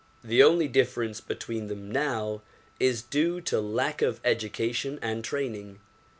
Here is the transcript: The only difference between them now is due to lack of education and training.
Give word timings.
The 0.23 0.41
only 0.41 0.67
difference 0.67 1.21
between 1.21 1.67
them 1.67 1.91
now 1.91 2.41
is 2.79 3.03
due 3.03 3.39
to 3.41 3.61
lack 3.61 4.01
of 4.01 4.19
education 4.25 4.97
and 4.99 5.23
training. 5.23 5.79